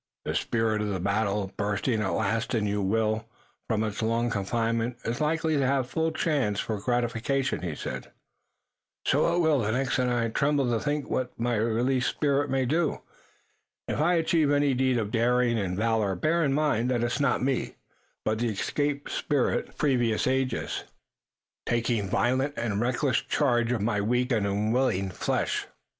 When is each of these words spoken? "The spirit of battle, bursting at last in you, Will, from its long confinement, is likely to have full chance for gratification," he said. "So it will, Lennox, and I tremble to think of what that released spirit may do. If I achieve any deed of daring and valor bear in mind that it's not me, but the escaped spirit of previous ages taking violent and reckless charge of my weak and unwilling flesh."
"The 0.25 0.33
spirit 0.33 0.81
of 0.81 1.03
battle, 1.03 1.51
bursting 1.57 2.01
at 2.01 2.07
last 2.13 2.55
in 2.55 2.65
you, 2.65 2.81
Will, 2.81 3.29
from 3.67 3.83
its 3.83 4.01
long 4.01 4.31
confinement, 4.31 4.97
is 5.05 5.21
likely 5.21 5.57
to 5.57 5.67
have 5.67 5.91
full 5.91 6.11
chance 6.11 6.59
for 6.59 6.81
gratification," 6.81 7.61
he 7.61 7.75
said. 7.75 8.09
"So 9.05 9.31
it 9.35 9.37
will, 9.37 9.59
Lennox, 9.59 9.99
and 9.99 10.09
I 10.09 10.29
tremble 10.29 10.71
to 10.71 10.79
think 10.83 11.05
of 11.05 11.11
what 11.11 11.37
that 11.37 11.49
released 11.53 12.09
spirit 12.09 12.49
may 12.49 12.65
do. 12.65 13.01
If 13.87 13.99
I 14.01 14.15
achieve 14.15 14.49
any 14.49 14.73
deed 14.73 14.97
of 14.97 15.11
daring 15.11 15.59
and 15.59 15.77
valor 15.77 16.15
bear 16.15 16.43
in 16.43 16.51
mind 16.55 16.89
that 16.89 17.03
it's 17.03 17.19
not 17.19 17.43
me, 17.43 17.75
but 18.25 18.39
the 18.39 18.49
escaped 18.49 19.11
spirit 19.11 19.69
of 19.69 19.77
previous 19.77 20.25
ages 20.25 20.83
taking 21.67 22.09
violent 22.09 22.55
and 22.57 22.81
reckless 22.81 23.17
charge 23.17 23.71
of 23.71 23.81
my 23.83 24.01
weak 24.01 24.31
and 24.31 24.47
unwilling 24.47 25.11
flesh." 25.11 25.67